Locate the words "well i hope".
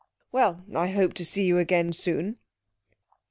0.31-1.13